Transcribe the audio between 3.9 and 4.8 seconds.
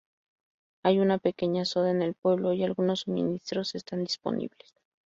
disponibles.